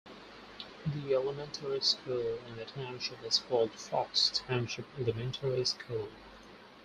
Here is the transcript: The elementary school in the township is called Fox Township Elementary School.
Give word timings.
The 0.87 1.13
elementary 1.13 1.79
school 1.81 2.39
in 2.47 2.55
the 2.55 2.65
township 2.65 3.21
is 3.23 3.37
called 3.37 3.71
Fox 3.73 4.41
Township 4.47 4.87
Elementary 4.99 5.63
School. 5.63 6.09